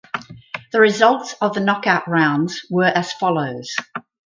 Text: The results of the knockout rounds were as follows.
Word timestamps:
The 0.71 0.79
results 0.79 1.35
of 1.41 1.53
the 1.53 1.59
knockout 1.59 2.07
rounds 2.09 2.65
were 2.71 2.85
as 2.85 3.13
follows. 3.13 3.75